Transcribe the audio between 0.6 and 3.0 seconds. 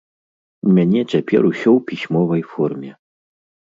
У мяне цяпер усё ў пісьмовай форме.